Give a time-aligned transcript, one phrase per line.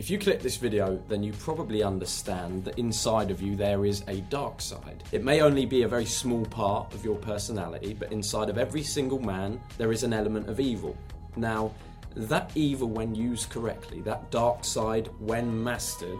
[0.00, 4.02] If you click this video, then you probably understand that inside of you there is
[4.08, 5.04] a dark side.
[5.12, 8.82] It may only be a very small part of your personality, but inside of every
[8.82, 10.96] single man, there is an element of evil.
[11.36, 11.72] Now,
[12.16, 16.18] that evil, when used correctly, that dark side, when mastered,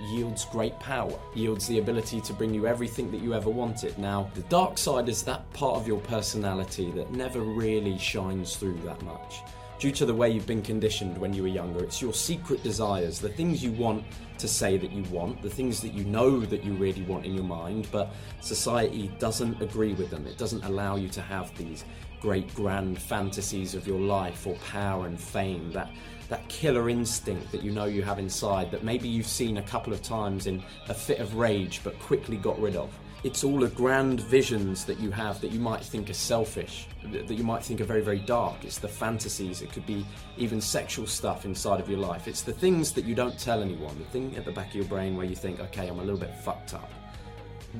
[0.00, 3.98] yields great power, yields the ability to bring you everything that you ever wanted.
[3.98, 8.78] Now, the dark side is that part of your personality that never really shines through
[8.84, 9.42] that much.
[9.78, 13.20] Due to the way you've been conditioned when you were younger, it's your secret desires,
[13.20, 14.02] the things you want
[14.38, 17.34] to say that you want, the things that you know that you really want in
[17.34, 18.10] your mind, but
[18.40, 20.26] society doesn't agree with them.
[20.26, 21.84] It doesn't allow you to have these
[22.22, 25.90] great grand fantasies of your life or power and fame, that
[26.30, 29.92] that killer instinct that you know you have inside that maybe you've seen a couple
[29.92, 32.90] of times in a fit of rage but quickly got rid of.
[33.24, 37.30] It's all the grand visions that you have that you might think are selfish, that
[37.30, 38.62] you might think are very, very dark.
[38.62, 40.06] It's the fantasies, it could be
[40.36, 42.28] even sexual stuff inside of your life.
[42.28, 44.84] It's the things that you don't tell anyone, the thing at the back of your
[44.84, 46.90] brain where you think, okay, I'm a little bit fucked up.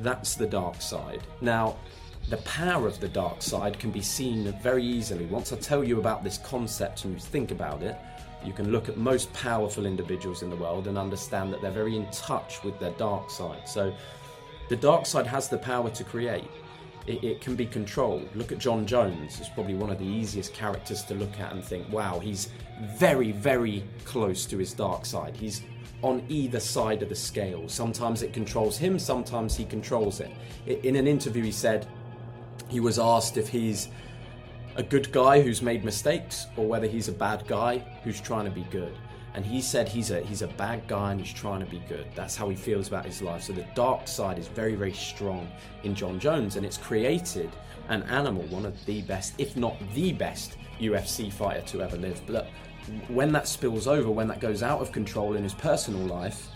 [0.02, 1.22] That's the dark side.
[1.40, 1.76] Now,
[2.28, 5.26] the power of the dark side can be seen very easily.
[5.26, 7.96] Once I tell you about this concept and you think about it,
[8.44, 11.96] you can look at most powerful individuals in the world and understand that they're very
[11.96, 13.68] in touch with their dark side.
[13.68, 13.94] So,
[14.68, 16.48] the dark side has the power to create.
[17.06, 18.28] It, it, can be controlled.
[18.34, 19.38] Look at Jon Jones.
[19.38, 22.48] It's probably one of the easiest characters to look at and think, wow, he's
[22.96, 25.36] very, very close to his dark side.
[25.36, 25.62] He's
[26.02, 27.68] on either side of the scale.
[27.68, 30.32] Sometimes it controls him, sometimes he controls it.
[30.66, 31.86] In an interview, he said
[32.68, 33.88] he was asked if he's
[34.76, 38.50] a good guy who's made mistakes or whether he's a bad guy who's trying to
[38.50, 38.94] be good.
[39.36, 42.06] And he said he's a he's a bad guy and he's trying to be good.
[42.14, 43.42] That's how he feels about his life.
[43.42, 45.46] So the dark side is very very strong
[45.84, 47.50] in Jon Jones, and it's created
[47.88, 52.20] an animal, one of the best, if not the best, UFC fighter to ever live.
[52.26, 52.48] But
[53.08, 56.48] when that spills over, when that goes out of control in his personal life,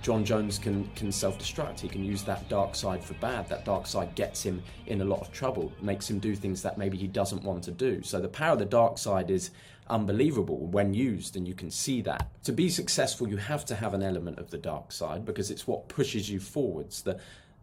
[0.00, 1.80] Jon Jones can can self-destruct.
[1.80, 3.48] He can use that dark side for bad.
[3.48, 6.78] That dark side gets him in a lot of trouble, makes him do things that
[6.78, 8.00] maybe he doesn't want to do.
[8.02, 9.50] So the power of the dark side is
[9.90, 12.28] unbelievable when used, and you can see that.
[12.44, 15.66] To be successful, you have to have an element of the dark side because it's
[15.66, 17.02] what pushes you forwards.
[17.02, 17.18] The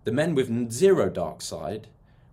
[0.05, 1.87] the men with zero dark side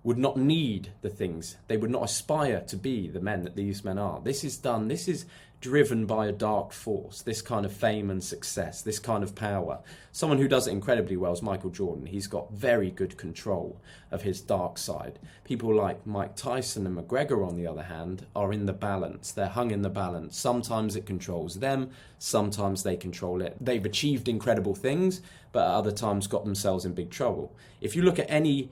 [0.05, 1.57] would not need the things.
[1.69, 4.21] They would not aspire to be the men that these men are.
[4.21, 5.27] This is done, this is
[5.63, 9.79] driven by a dark force, this kind of fame and success, this kind of power.
[10.11, 12.07] Someone who does it incredibly well is Michael Jordan.
[12.07, 13.81] He's got very good control
[14.11, 15.21] of his dark side.
[15.45, 19.31] People like Mike Tyson and McGregor, on the other hand, are in the balance.
[19.31, 20.37] They're hung in the balance.
[20.37, 23.57] Sometimes it controls them, sometimes they control it.
[23.61, 25.23] They've achieved incredible things,
[25.53, 27.55] but at other times got themselves in big trouble.
[27.81, 28.71] If you look at any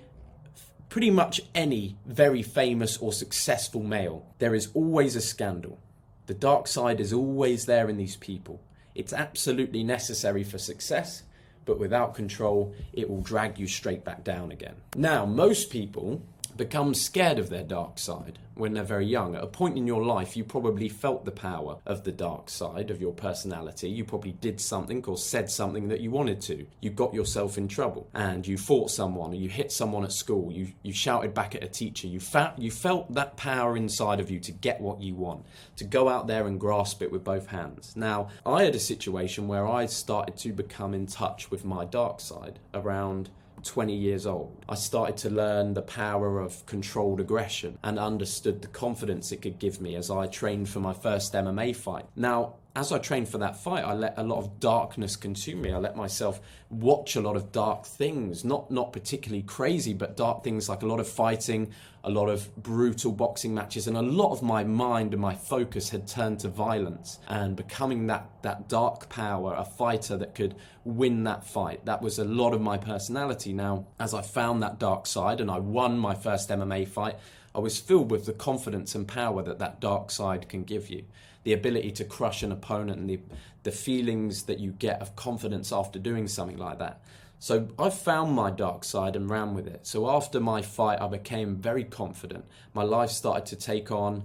[0.90, 5.78] pretty much any very famous or successful male, there is always a scandal.
[6.26, 8.60] The dark side is always there in these people.
[8.94, 11.22] It's absolutely necessary for success,
[11.64, 14.74] but without control, it will drag you straight back down again.
[14.96, 16.22] Now, most people
[16.56, 19.34] become scared of their dark side when they're very young.
[19.34, 22.90] At a point in your life, you probably felt the power of the dark side
[22.90, 23.88] of your personality.
[23.88, 26.66] You probably did something or said something that you wanted to.
[26.80, 30.52] You got yourself in trouble and you fought someone or you hit someone at school.
[30.52, 32.06] You, you shouted back at a teacher.
[32.06, 35.44] You, fa- you felt that power inside of you to get what you want,
[35.76, 37.94] to go out there and grasp it with both hands.
[37.96, 42.20] Now, I had a situation where I started to become in touch with my dark
[42.20, 43.30] side around
[43.64, 48.68] 20 years old, I started to learn the power of controlled aggression and understood the
[48.68, 52.06] confidence it could give me as I trained for my first MMA fight.
[52.16, 55.72] Now, as I trained for that fight, I let a lot of darkness consume me.
[55.72, 56.40] I let myself
[56.70, 60.86] watch a lot of dark things, not not particularly crazy, but dark things like a
[60.86, 61.72] lot of fighting,
[62.04, 65.90] a lot of brutal boxing matches, and a lot of my mind and my focus
[65.90, 71.24] had turned to violence and becoming that that dark power, a fighter that could win
[71.24, 71.84] that fight.
[71.86, 73.52] That was a lot of my personality.
[73.52, 77.16] Now, as I found that dark side and I won my first MMA fight,
[77.52, 81.02] I was filled with the confidence and power that that dark side can give you
[81.44, 83.20] the ability to crush an opponent and the,
[83.62, 87.00] the feelings that you get of confidence after doing something like that.
[87.38, 89.86] So I found my dark side and ran with it.
[89.86, 92.44] So after my fight, I became very confident.
[92.74, 94.24] My life started to take on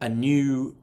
[0.00, 0.74] a new,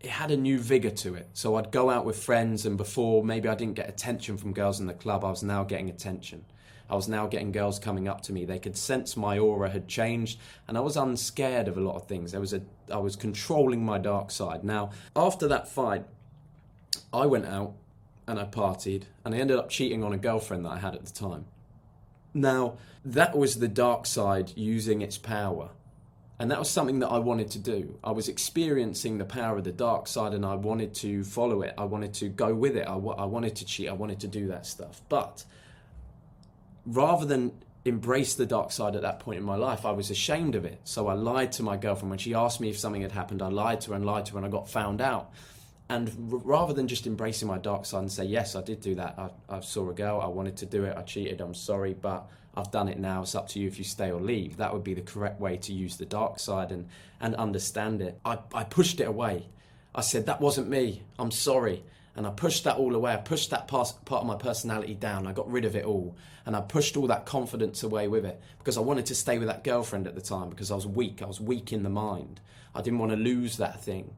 [0.00, 1.28] it had a new vigor to it.
[1.34, 4.80] So I'd go out with friends, and before maybe I didn't get attention from girls
[4.80, 6.46] in the club, I was now getting attention.
[6.92, 8.44] I was now getting girls coming up to me.
[8.44, 12.06] They could sense my aura had changed, and I was unscared of a lot of
[12.06, 12.32] things.
[12.32, 12.60] There was a,
[12.92, 14.62] I was controlling my dark side.
[14.62, 16.04] Now, after that fight,
[17.10, 17.72] I went out
[18.26, 21.06] and I partied, and I ended up cheating on a girlfriend that I had at
[21.06, 21.46] the time.
[22.34, 25.70] Now, that was the dark side using its power.
[26.38, 27.98] And that was something that I wanted to do.
[28.04, 31.72] I was experiencing the power of the dark side and I wanted to follow it.
[31.78, 32.86] I wanted to go with it.
[32.86, 33.88] I, w- I wanted to cheat.
[33.88, 35.02] I wanted to do that stuff.
[35.08, 35.44] But
[36.86, 37.52] rather than
[37.84, 40.80] embrace the dark side at that point in my life, I was ashamed of it.
[40.84, 43.42] So I lied to my girlfriend when she asked me if something had happened.
[43.42, 45.32] I lied to her and lied to her, and I got found out.
[45.88, 48.94] And r- rather than just embracing my dark side and say, Yes, I did do
[48.96, 51.92] that, I, I saw a girl, I wanted to do it, I cheated, I'm sorry,
[51.92, 54.58] but I've done it now, it's up to you if you stay or leave.
[54.58, 56.88] That would be the correct way to use the dark side and,
[57.20, 58.18] and understand it.
[58.24, 59.48] I, I pushed it away.
[59.94, 61.82] I said, That wasn't me, I'm sorry
[62.14, 63.12] and I pushed that all away.
[63.12, 65.26] I pushed that part, of my personality down.
[65.26, 68.40] I got rid of it all, and I pushed all that confidence away with it
[68.58, 71.22] because I wanted to stay with that girlfriend at the time because I was weak.
[71.22, 72.40] I was weak in the mind.
[72.74, 74.16] I didn't want to lose that thing.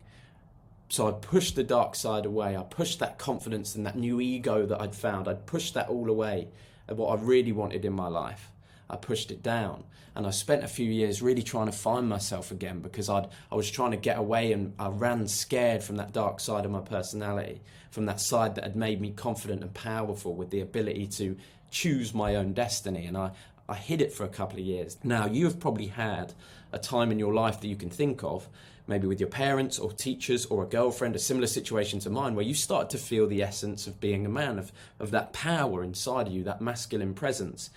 [0.88, 2.56] So I pushed the dark side away.
[2.56, 5.28] I pushed that confidence and that new ego that I'd found.
[5.28, 6.48] I'd pushed that all away
[6.86, 8.50] and what I really wanted in my life.
[8.88, 9.84] I pushed it down.
[10.16, 13.56] And I spent a few years really trying to find myself again because I'd, I
[13.56, 16.80] was trying to get away and I ran scared from that dark side of my
[16.80, 21.36] personality, from that side that had made me confident and powerful with the ability to
[21.70, 23.06] choose my own destiny.
[23.06, 23.32] And I,
[23.68, 24.98] I hid it for a couple of years.
[25.02, 26.32] Now, you have probably had
[26.72, 28.48] a time in your life that you can think of,
[28.86, 32.44] maybe with your parents or teachers or a girlfriend, a similar situation to mine, where
[32.44, 34.70] you start to feel the essence of being a man, of,
[35.00, 37.70] of that power inside of you, that masculine presence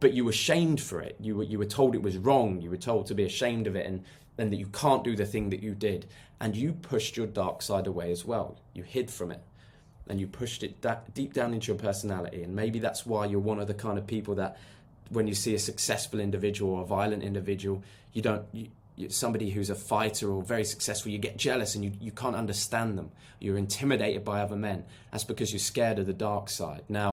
[0.00, 1.16] but you were shamed for it.
[1.20, 2.60] You were, you were told it was wrong.
[2.60, 4.04] You were told to be ashamed of it and,
[4.36, 6.06] and that you can't do the thing that you did.
[6.40, 8.58] And you pushed your dark side away as well.
[8.74, 9.42] You hid from it
[10.08, 12.42] and you pushed it da- deep down into your personality.
[12.42, 14.56] And maybe that's why you're one of the kind of people that
[15.10, 18.44] when you see a successful individual or a violent individual, you don't.
[18.52, 18.68] You,
[19.10, 22.98] somebody who's a fighter or very successful, you get jealous and you, you can't understand
[22.98, 23.12] them.
[23.38, 24.84] You're intimidated by other men.
[25.12, 26.82] That's because you're scared of the dark side.
[26.88, 27.12] Now,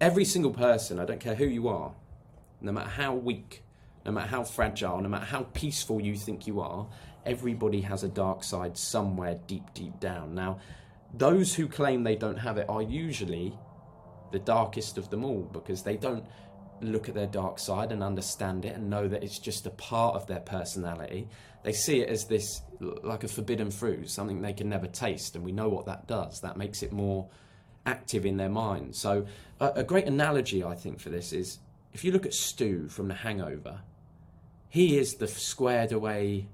[0.00, 1.92] Every single person, I don't care who you are,
[2.60, 3.62] no matter how weak,
[4.04, 6.86] no matter how fragile, no matter how peaceful you think you are,
[7.26, 10.34] everybody has a dark side somewhere deep, deep down.
[10.34, 10.58] Now,
[11.12, 13.56] those who claim they don't have it are usually
[14.32, 16.24] the darkest of them all because they don't
[16.80, 20.14] look at their dark side and understand it and know that it's just a part
[20.14, 21.28] of their personality.
[21.62, 25.44] They see it as this, like a forbidden fruit, something they can never taste, and
[25.44, 26.40] we know what that does.
[26.40, 27.28] That makes it more
[27.86, 28.96] active in their mind.
[28.96, 29.26] So,
[29.60, 31.58] a, a great analogy, I think, for this is
[31.92, 33.80] if you look at Stu from The Hangover,
[34.68, 36.48] he is the squared away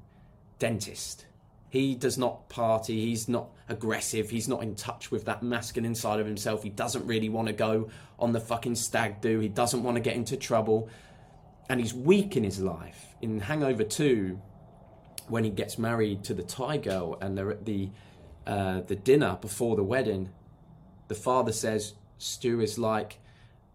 [0.59, 1.27] dentist.
[1.69, 6.21] He does not party, he's not aggressive, he's not in touch with that masculine side
[6.21, 6.63] of himself.
[6.63, 10.01] He doesn't really want to go on the fucking stag do, he doesn't want to
[10.01, 10.89] get into trouble,
[11.69, 13.15] and he's weak in his life.
[13.21, 14.41] In Hangover 2,
[15.29, 17.91] when he gets married to the Thai girl and they're at the,
[18.47, 20.31] uh, the dinner before the wedding,
[21.09, 23.19] the father says Stu is like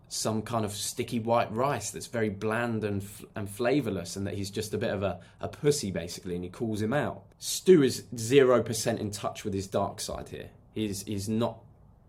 [0.08, 3.04] some kind of sticky white rice that's very bland and
[3.36, 6.50] and flavorless, and that he's just a bit of a, a pussy basically, and he
[6.50, 7.24] calls him out.
[7.38, 10.50] Stu is zero percent in touch with his dark side here.
[10.74, 11.60] He's he's not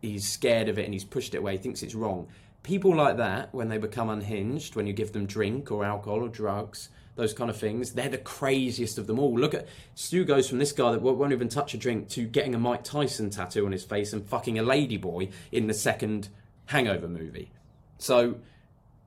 [0.00, 1.52] he's scared of it and he's pushed it away.
[1.52, 2.26] He thinks it's wrong.
[2.62, 6.28] People like that, when they become unhinged, when you give them drink or alcohol or
[6.28, 9.38] drugs, those kind of things, they're the craziest of them all.
[9.38, 12.54] Look at Stu goes from this guy that won't even touch a drink to getting
[12.54, 16.28] a Mike Tyson tattoo on his face and fucking a ladyboy in the second
[16.66, 17.50] Hangover movie.
[17.98, 18.36] So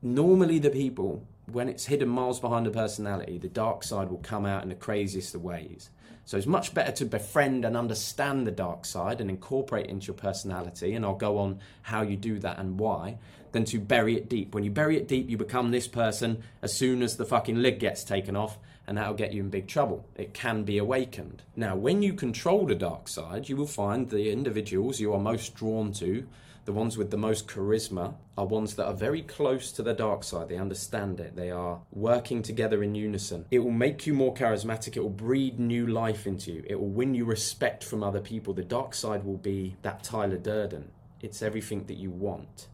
[0.01, 4.45] normally the people, when it's hidden miles behind the personality, the dark side will come
[4.45, 5.89] out in the craziest of ways.
[6.25, 10.15] So it's much better to befriend and understand the dark side and incorporate into your
[10.15, 13.19] personality, and I'll go on how you do that and why,
[13.51, 14.55] than to bury it deep.
[14.55, 17.79] When you bury it deep, you become this person as soon as the fucking lid
[17.79, 20.03] gets taken off, and that'll get you in big trouble.
[20.15, 21.43] It can be awakened.
[21.55, 25.53] Now, when you control the dark side, you will find the individuals you are most
[25.53, 26.27] drawn to
[26.65, 30.23] the ones with the most charisma are ones that are very close to the dark
[30.23, 30.49] side.
[30.49, 31.35] They understand it.
[31.35, 33.45] They are working together in unison.
[33.51, 34.97] It will make you more charismatic.
[34.97, 36.63] It will breed new life into you.
[36.67, 38.53] It will win you respect from other people.
[38.53, 40.89] The dark side will be that Tyler Durden.
[41.21, 42.67] It's everything that you want.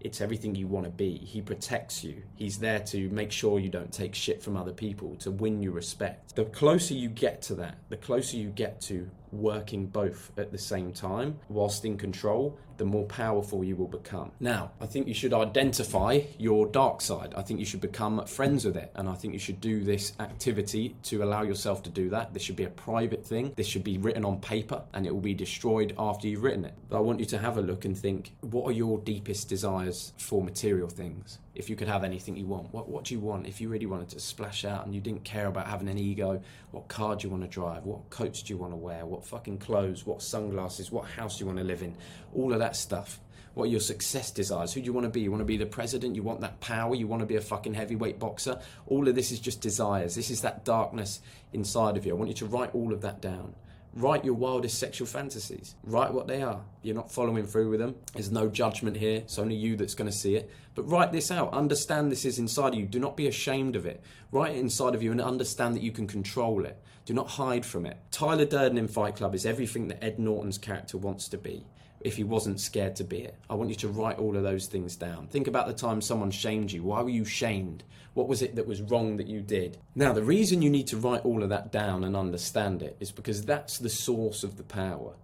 [0.00, 1.16] It's everything you want to be.
[1.16, 2.22] He protects you.
[2.34, 5.70] He's there to make sure you don't take shit from other people, to win you
[5.70, 6.36] respect.
[6.36, 10.58] The closer you get to that, the closer you get to working both at the
[10.58, 14.32] same time whilst in control, the more powerful you will become.
[14.40, 17.34] Now, I think you should identify your dark side.
[17.36, 18.90] I think you should become friends with it.
[18.94, 22.34] And I think you should do this activity to allow yourself to do that.
[22.34, 23.52] This should be a private thing.
[23.56, 26.74] This should be written on paper and it will be destroyed after you've written it.
[26.88, 30.12] But I want you to have a look and think what are your deepest desires
[30.18, 31.38] for material things?
[31.56, 33.46] If you could have anything you want, what, what do you want?
[33.46, 36.42] If you really wanted to splash out and you didn't care about having an ego,
[36.70, 37.84] what car do you want to drive?
[37.84, 39.06] What coats do you want to wear?
[39.06, 40.04] What fucking clothes?
[40.04, 40.92] What sunglasses?
[40.92, 41.96] What house do you want to live in?
[42.34, 43.20] All of that stuff.
[43.54, 44.74] What are your success desires?
[44.74, 45.22] Who do you want to be?
[45.22, 46.14] You want to be the president?
[46.14, 46.94] You want that power?
[46.94, 48.60] You want to be a fucking heavyweight boxer?
[48.86, 50.14] All of this is just desires.
[50.14, 51.20] This is that darkness
[51.54, 52.12] inside of you.
[52.12, 53.54] I want you to write all of that down.
[53.96, 55.74] Write your wildest sexual fantasies.
[55.82, 56.60] Write what they are.
[56.82, 57.94] You're not following through with them.
[58.12, 59.20] There's no judgment here.
[59.20, 60.50] It's only you that's going to see it.
[60.74, 61.54] But write this out.
[61.54, 62.84] Understand this is inside of you.
[62.84, 64.02] Do not be ashamed of it.
[64.30, 66.78] Write it inside of you and understand that you can control it.
[67.06, 67.96] Do not hide from it.
[68.10, 71.64] Tyler Durden in Fight Club is everything that Ed Norton's character wants to be
[72.06, 73.34] if he wasn't scared to be it.
[73.50, 75.26] I want you to write all of those things down.
[75.26, 76.84] Think about the time someone shamed you.
[76.84, 77.82] Why were you shamed?
[78.14, 79.78] What was it that was wrong that you did?
[79.96, 83.10] Now, the reason you need to write all of that down and understand it is
[83.10, 85.14] because that's the source of the power.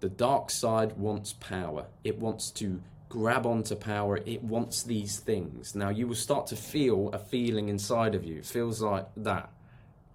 [0.00, 2.80] The dark side wants power, it wants to
[3.10, 5.74] grab onto power, it wants these things.
[5.74, 8.38] Now, you will start to feel a feeling inside of you.
[8.38, 9.50] It feels like that.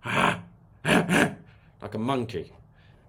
[0.84, 2.52] like a monkey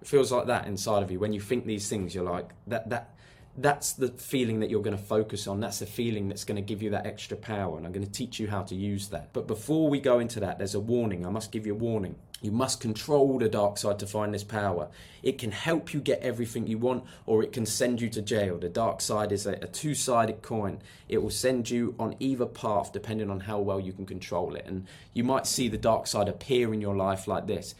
[0.01, 1.19] it feels like that inside of you.
[1.19, 3.17] When you think these things, you're like that that
[3.57, 5.59] that's the feeling that you're going to focus on.
[5.59, 7.77] That's the feeling that's going to give you that extra power.
[7.77, 9.33] And I'm going to teach you how to use that.
[9.33, 11.25] But before we go into that, there's a warning.
[11.25, 12.15] I must give you a warning.
[12.39, 14.89] You must control the dark side to find this power.
[15.23, 18.59] It can help you get everything you want, or it can send you to jail.
[18.59, 20.79] The dark side is a, a two sided coin.
[21.09, 24.65] It will send you on either path depending on how well you can control it.
[24.67, 27.73] And you might see the dark side appear in your life like this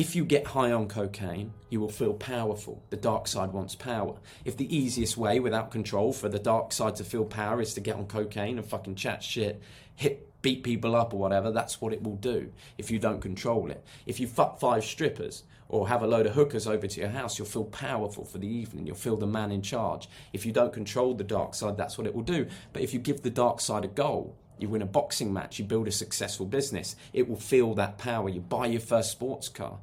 [0.00, 2.82] if you get high on cocaine, you will feel powerful.
[2.88, 4.14] The dark side wants power.
[4.46, 7.82] If the easiest way without control for the dark side to feel power is to
[7.82, 9.60] get on cocaine and fucking chat shit,
[9.94, 13.70] hit beat people up or whatever, that's what it will do if you don't control
[13.70, 13.84] it.
[14.06, 17.38] If you fuck five strippers or have a load of hookers over to your house,
[17.38, 18.86] you'll feel powerful for the evening.
[18.86, 20.08] You'll feel the man in charge.
[20.32, 22.46] If you don't control the dark side, that's what it will do.
[22.72, 25.66] But if you give the dark side a goal, you win a boxing match, you
[25.66, 28.30] build a successful business, it will feel that power.
[28.30, 29.78] You buy your first sports car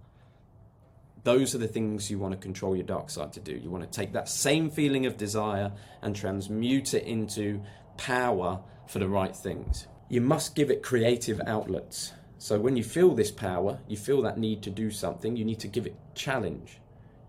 [1.27, 3.51] those are the things you want to control your dark side to do.
[3.51, 7.61] You want to take that same feeling of desire and transmute it into
[7.97, 9.87] power for the right things.
[10.07, 12.13] You must give it creative outlets.
[12.37, 15.59] So when you feel this power, you feel that need to do something, you need
[15.59, 16.79] to give it challenge.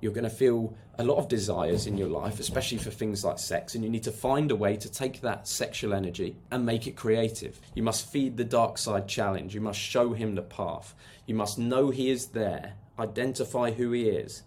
[0.00, 3.40] You're going to feel a lot of desires in your life, especially for things like
[3.40, 6.86] sex, and you need to find a way to take that sexual energy and make
[6.86, 7.60] it creative.
[7.74, 9.56] You must feed the dark side challenge.
[9.56, 10.94] You must show him the path.
[11.26, 14.42] You must know he is there, identify who he is,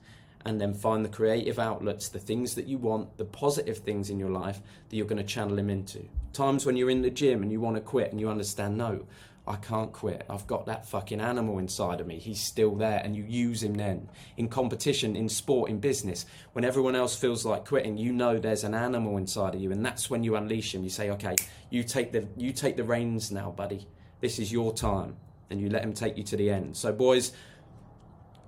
[0.46, 4.20] and then find the creative outlets, the things that you want, the positive things in
[4.20, 6.08] your life that you're going to channel him into.
[6.34, 9.06] Times when you're in the gym and you want to quit and you understand, no,
[9.48, 10.24] I can't quit.
[10.30, 12.20] I've got that fucking animal inside of me.
[12.20, 13.02] He's still there.
[13.04, 14.08] And you use him then.
[14.38, 18.64] In competition, in sport, in business, when everyone else feels like quitting, you know there's
[18.64, 19.72] an animal inside of you.
[19.72, 20.84] And that's when you unleash him.
[20.84, 21.36] You say, okay,
[21.70, 23.88] you take the, you take the reins now, buddy.
[24.22, 25.18] This is your time.
[25.50, 26.78] And you let him take you to the end.
[26.78, 27.34] So, boys,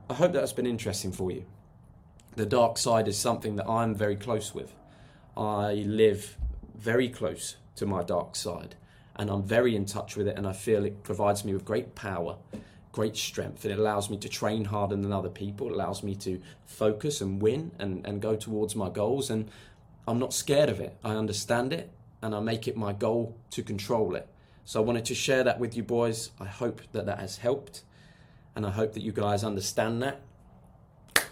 [0.09, 1.45] I hope that's been interesting for you.
[2.35, 4.73] The dark side is something that I'm very close with.
[5.37, 6.37] I live
[6.75, 8.75] very close to my dark side
[9.15, 11.95] and I'm very in touch with it, and I feel it provides me with great
[11.95, 12.37] power,
[12.91, 15.67] great strength, and it allows me to train harder than other people.
[15.67, 19.49] It allows me to focus and win and, and go towards my goals, and
[20.07, 20.97] I'm not scared of it.
[21.03, 21.91] I understand it,
[22.21, 24.27] and I make it my goal to control it.
[24.65, 26.31] So I wanted to share that with you boys.
[26.39, 27.83] I hope that that has helped,
[28.55, 30.21] and I hope that you guys understand that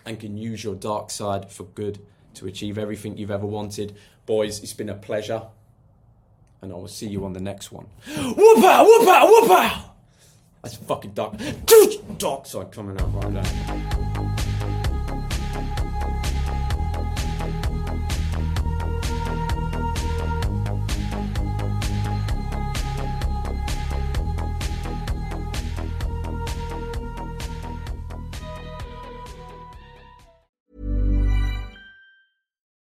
[0.05, 1.99] and can use your dark side for good
[2.35, 3.95] to achieve everything you've ever wanted.
[4.25, 5.43] Boys, it's been a pleasure
[6.61, 7.87] and I will see you on the next one.
[8.07, 9.91] Whoop-ow, whoop-ow, whoop-ow!
[10.61, 11.33] That's fucking dark.
[12.17, 14.30] Dark side coming out right now.